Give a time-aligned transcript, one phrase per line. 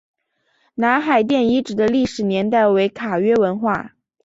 [0.73, 3.93] 南海殿遗址的历史年代为卡约文化。